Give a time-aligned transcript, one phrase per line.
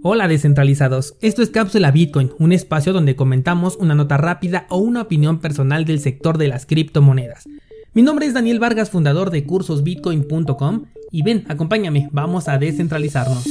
[0.00, 5.02] Hola descentralizados, esto es Cápsula Bitcoin, un espacio donde comentamos una nota rápida o una
[5.02, 7.48] opinión personal del sector de las criptomonedas.
[7.94, 13.44] Mi nombre es Daniel Vargas, fundador de cursosbitcoin.com y ven, acompáñame, vamos a descentralizarnos.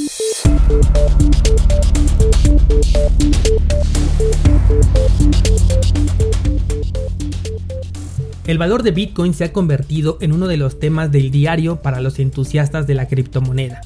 [8.45, 11.99] El valor de Bitcoin se ha convertido en uno de los temas del diario para
[11.99, 13.81] los entusiastas de la criptomoneda.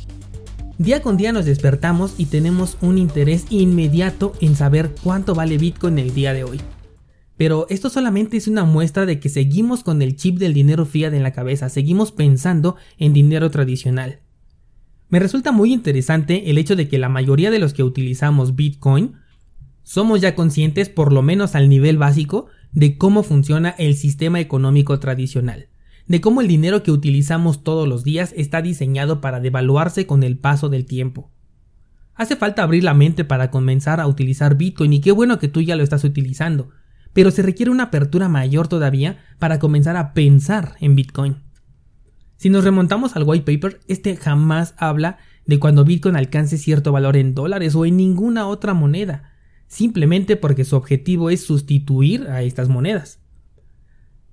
[0.81, 5.99] Día con día nos despertamos y tenemos un interés inmediato en saber cuánto vale Bitcoin
[5.99, 6.59] el día de hoy.
[7.37, 11.13] Pero esto solamente es una muestra de que seguimos con el chip del dinero fiat
[11.13, 14.21] en la cabeza, seguimos pensando en dinero tradicional.
[15.09, 19.17] Me resulta muy interesante el hecho de que la mayoría de los que utilizamos Bitcoin
[19.83, 24.99] somos ya conscientes, por lo menos al nivel básico, de cómo funciona el sistema económico
[24.99, 25.67] tradicional
[26.07, 30.37] de cómo el dinero que utilizamos todos los días está diseñado para devaluarse con el
[30.37, 31.31] paso del tiempo.
[32.15, 35.61] Hace falta abrir la mente para comenzar a utilizar Bitcoin y qué bueno que tú
[35.61, 36.69] ya lo estás utilizando,
[37.13, 41.37] pero se requiere una apertura mayor todavía para comenzar a pensar en Bitcoin.
[42.37, 47.17] Si nos remontamos al white paper, este jamás habla de cuando Bitcoin alcance cierto valor
[47.17, 49.33] en dólares o en ninguna otra moneda,
[49.67, 53.20] simplemente porque su objetivo es sustituir a estas monedas.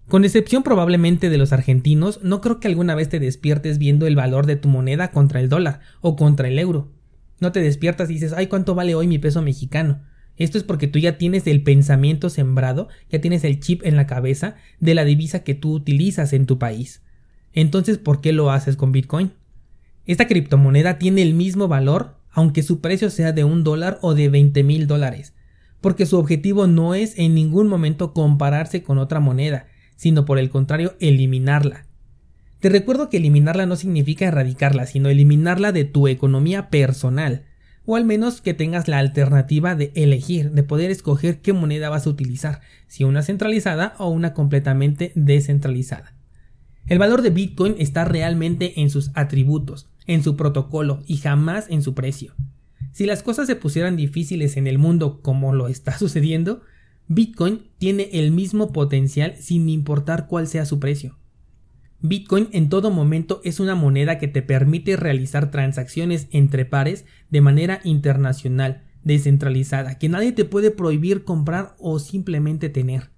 [0.08, 4.16] Con excepción probablemente de los argentinos, no creo que alguna vez te despiertes viendo el
[4.16, 6.90] valor de tu moneda contra el dólar o contra el euro.
[7.40, 10.00] No te despiertas y dices, ay, ¿cuánto vale hoy mi peso mexicano?
[10.38, 14.06] Esto es porque tú ya tienes el pensamiento sembrado, ya tienes el chip en la
[14.06, 17.02] cabeza de la divisa que tú utilizas en tu país.
[17.52, 19.32] Entonces, ¿por qué lo haces con Bitcoin?
[20.06, 24.30] Esta criptomoneda tiene el mismo valor, aunque su precio sea de un dólar o de
[24.30, 25.34] 20 mil dólares,
[25.82, 29.66] porque su objetivo no es en ningún momento compararse con otra moneda,
[29.98, 31.84] sino por el contrario eliminarla.
[32.60, 37.42] Te recuerdo que eliminarla no significa erradicarla, sino eliminarla de tu economía personal,
[37.84, 42.06] o al menos que tengas la alternativa de elegir, de poder escoger qué moneda vas
[42.06, 46.14] a utilizar, si una centralizada o una completamente descentralizada.
[46.86, 51.82] El valor de Bitcoin está realmente en sus atributos, en su protocolo y jamás en
[51.82, 52.34] su precio.
[52.92, 56.62] Si las cosas se pusieran difíciles en el mundo como lo está sucediendo,
[57.10, 61.16] Bitcoin tiene el mismo potencial sin importar cuál sea su precio.
[62.00, 67.40] Bitcoin en todo momento es una moneda que te permite realizar transacciones entre pares de
[67.40, 73.10] manera internacional, descentralizada, que nadie te puede prohibir comprar o simplemente tener,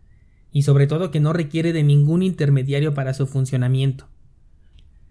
[0.52, 4.06] y sobre todo que no requiere de ningún intermediario para su funcionamiento.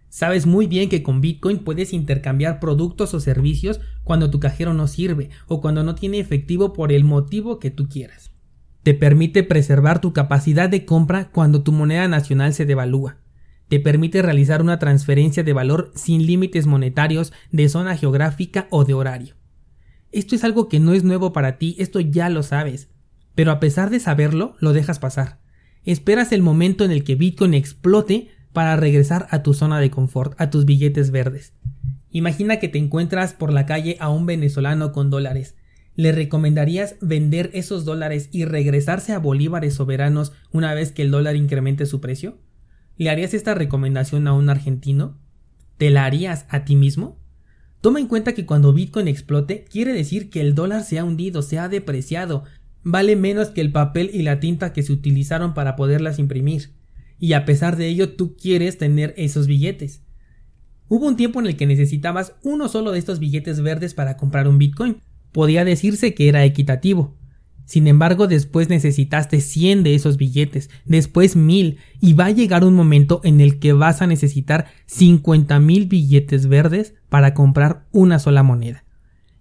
[0.08, 4.88] Sabes muy bien que con Bitcoin puedes intercambiar productos o servicios cuando tu cajero no
[4.88, 8.29] sirve o cuando no tiene efectivo por el motivo que tú quieras.
[8.84, 13.18] Te permite preservar tu capacidad de compra cuando tu moneda nacional se devalúa.
[13.68, 18.94] Te permite realizar una transferencia de valor sin límites monetarios de zona geográfica o de
[18.94, 19.36] horario.
[20.12, 22.90] Esto es algo que no es nuevo para ti, esto ya lo sabes.
[23.36, 25.40] Pero a pesar de saberlo, lo dejas pasar.
[25.86, 30.40] Esperas el momento en el que Bitcoin explote para regresar a tu zona de confort,
[30.42, 31.54] a tus billetes verdes.
[32.12, 35.56] Imagina que te encuentras por la calle a un venezolano con dólares.
[36.00, 41.36] ¿Le recomendarías vender esos dólares y regresarse a bolívares soberanos una vez que el dólar
[41.36, 42.38] incremente su precio?
[42.96, 45.20] ¿Le harías esta recomendación a un argentino?
[45.78, 47.20] ¿Te la harías a ti mismo?
[47.82, 51.42] Toma en cuenta que cuando Bitcoin explote quiere decir que el dólar se ha hundido,
[51.42, 52.46] se ha depreciado,
[52.81, 56.72] vale menos que el papel y la tinta que se utilizaron para poderlas imprimir.
[57.20, 60.02] Y a pesar de ello tú quieres tener esos billetes.
[60.88, 64.48] Hubo un tiempo en el que necesitabas uno solo de estos billetes verdes para comprar
[64.48, 65.02] un Bitcoin,
[65.32, 67.16] podía decirse que era equitativo.
[67.70, 72.74] Sin embargo, después necesitaste 100 de esos billetes, después 1000, y va a llegar un
[72.74, 78.42] momento en el que vas a necesitar 50 mil billetes verdes para comprar una sola
[78.42, 78.86] moneda.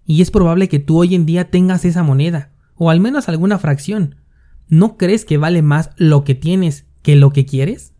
[0.05, 3.57] Y es probable que tú hoy en día tengas esa moneda, o al menos alguna
[3.57, 4.17] fracción.
[4.67, 7.93] ¿No crees que vale más lo que tienes que lo que quieres?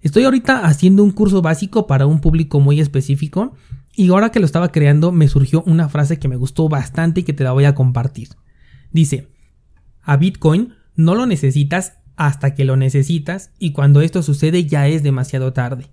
[0.00, 3.52] Estoy ahorita haciendo un curso básico para un público muy específico
[3.98, 7.22] y ahora que lo estaba creando me surgió una frase que me gustó bastante y
[7.24, 8.28] que te la voy a compartir.
[8.92, 9.26] Dice,
[10.02, 15.02] a Bitcoin no lo necesitas hasta que lo necesitas y cuando esto sucede ya es
[15.02, 15.90] demasiado tarde.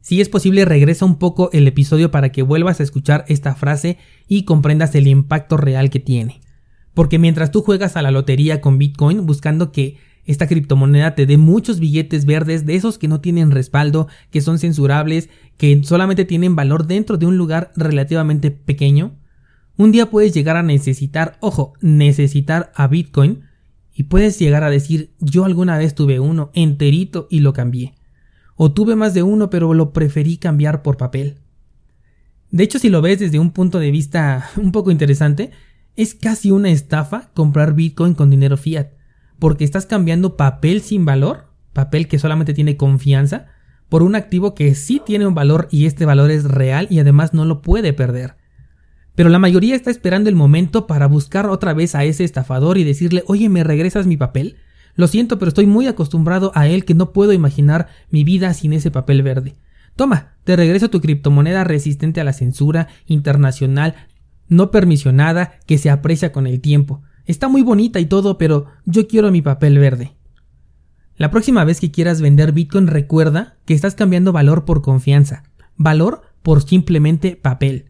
[0.00, 3.98] Si es posible regresa un poco el episodio para que vuelvas a escuchar esta frase
[4.26, 6.40] y comprendas el impacto real que tiene.
[6.94, 11.36] Porque mientras tú juegas a la lotería con Bitcoin buscando que esta criptomoneda te dé
[11.36, 16.56] muchos billetes verdes de esos que no tienen respaldo, que son censurables, que solamente tienen
[16.56, 19.16] valor dentro de un lugar relativamente pequeño.
[19.76, 23.42] Un día puedes llegar a necesitar, ojo, necesitar a Bitcoin
[23.94, 27.94] y puedes llegar a decir yo alguna vez tuve uno enterito y lo cambié.
[28.56, 31.38] O tuve más de uno pero lo preferí cambiar por papel.
[32.50, 35.50] De hecho, si lo ves desde un punto de vista un poco interesante,
[35.94, 38.88] es casi una estafa comprar Bitcoin con dinero fiat,
[39.38, 43.46] porque estás cambiando papel sin valor, papel que solamente tiene confianza,
[43.88, 47.34] por un activo que sí tiene un valor y este valor es real y además
[47.34, 48.36] no lo puede perder.
[49.14, 52.84] Pero la mayoría está esperando el momento para buscar otra vez a ese estafador y
[52.84, 54.56] decirle, oye, ¿me regresas mi papel?
[54.94, 58.72] Lo siento, pero estoy muy acostumbrado a él que no puedo imaginar mi vida sin
[58.72, 59.56] ese papel verde.
[59.94, 63.94] Toma, te regreso tu criptomoneda resistente a la censura internacional,
[64.48, 67.02] no permisionada, que se aprecia con el tiempo.
[67.26, 70.12] Está muy bonita y todo, pero yo quiero mi papel verde.
[71.16, 75.44] La próxima vez que quieras vender Bitcoin recuerda que estás cambiando valor por confianza,
[75.76, 77.86] valor por simplemente papel.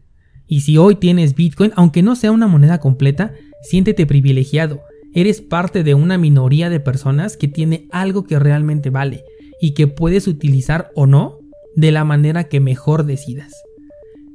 [0.47, 4.81] Y si hoy tienes Bitcoin, aunque no sea una moneda completa, siéntete privilegiado.
[5.13, 9.23] Eres parte de una minoría de personas que tiene algo que realmente vale
[9.59, 11.39] y que puedes utilizar o no
[11.75, 13.53] de la manera que mejor decidas.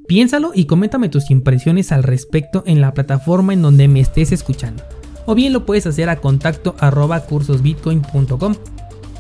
[0.07, 4.83] Piénsalo y coméntame tus impresiones al respecto en la plataforma en donde me estés escuchando.
[5.27, 8.55] O bien lo puedes hacer a contacto arroba cursosbitcoin.com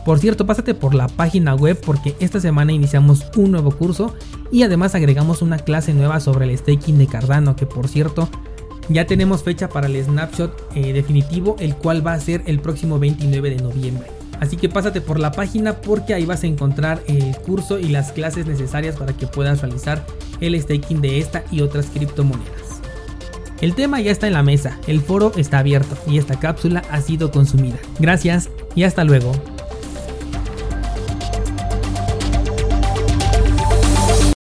[0.05, 4.15] por cierto, pásate por la página web porque esta semana iniciamos un nuevo curso
[4.51, 8.29] y además agregamos una clase nueva sobre el staking de Cardano, que por cierto
[8.89, 12.99] ya tenemos fecha para el snapshot eh, definitivo, el cual va a ser el próximo
[12.99, 14.22] 29 de noviembre.
[14.43, 18.11] Así que pásate por la página porque ahí vas a encontrar el curso y las
[18.11, 20.05] clases necesarias para que puedas realizar
[20.41, 22.83] el staking de esta y otras criptomonedas.
[23.61, 27.01] El tema ya está en la mesa, el foro está abierto y esta cápsula ha
[27.01, 27.77] sido consumida.
[28.01, 29.31] Gracias y hasta luego.